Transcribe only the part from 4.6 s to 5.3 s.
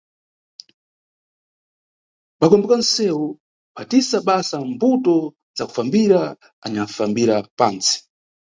mbuto